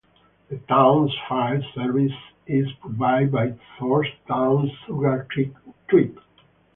[0.49, 2.11] The town's fire service
[2.47, 5.53] is provided by Thorntown-Sugar Creek
[5.91, 6.17] Twp.